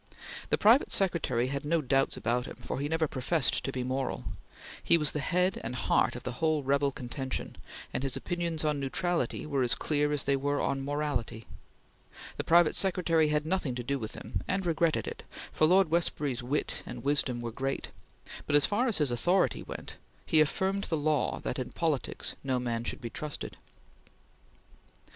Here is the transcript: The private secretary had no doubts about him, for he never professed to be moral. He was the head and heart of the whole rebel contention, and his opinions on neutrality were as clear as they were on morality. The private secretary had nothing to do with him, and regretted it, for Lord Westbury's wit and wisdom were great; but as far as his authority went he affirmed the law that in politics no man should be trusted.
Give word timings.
The 0.49 0.57
private 0.57 0.91
secretary 0.91 1.49
had 1.49 1.63
no 1.63 1.79
doubts 1.79 2.17
about 2.17 2.47
him, 2.47 2.55
for 2.55 2.79
he 2.79 2.89
never 2.89 3.07
professed 3.07 3.63
to 3.63 3.71
be 3.71 3.83
moral. 3.83 4.23
He 4.83 4.97
was 4.97 5.11
the 5.11 5.19
head 5.19 5.61
and 5.63 5.75
heart 5.75 6.15
of 6.15 6.23
the 6.23 6.31
whole 6.41 6.63
rebel 6.63 6.91
contention, 6.91 7.55
and 7.93 8.01
his 8.01 8.17
opinions 8.17 8.65
on 8.65 8.79
neutrality 8.79 9.45
were 9.45 9.61
as 9.61 9.75
clear 9.75 10.11
as 10.11 10.23
they 10.23 10.35
were 10.35 10.59
on 10.59 10.83
morality. 10.83 11.45
The 12.37 12.43
private 12.43 12.73
secretary 12.73 13.27
had 13.27 13.45
nothing 13.45 13.75
to 13.75 13.83
do 13.83 13.99
with 13.99 14.15
him, 14.15 14.41
and 14.47 14.65
regretted 14.65 15.05
it, 15.05 15.21
for 15.51 15.67
Lord 15.67 15.91
Westbury's 15.91 16.41
wit 16.41 16.81
and 16.83 17.03
wisdom 17.03 17.39
were 17.39 17.51
great; 17.51 17.89
but 18.47 18.55
as 18.55 18.65
far 18.65 18.87
as 18.87 18.97
his 18.97 19.11
authority 19.11 19.61
went 19.61 19.97
he 20.25 20.41
affirmed 20.41 20.85
the 20.85 20.97
law 20.97 21.39
that 21.41 21.59
in 21.59 21.73
politics 21.73 22.35
no 22.43 22.57
man 22.57 22.85
should 22.85 23.01
be 23.01 23.11
trusted. 23.11 23.55